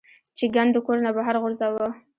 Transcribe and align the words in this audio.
چې 0.37 0.45
ګند 0.55 0.71
د 0.73 0.77
کور 0.85 0.97
نه 1.05 1.11
بهر 1.15 1.35
غورځوه- 1.41 1.87